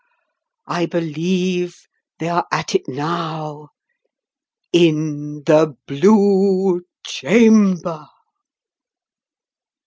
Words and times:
I 0.65 0.87
believe 0.87 1.77
they 2.17 2.27
are 2.27 2.47
at 2.51 2.73
it 2.73 2.87
now 2.87 3.67
in 4.73 5.43
the 5.45 5.75
BLUE 5.85 6.81
CHAMBER!" 7.05 8.07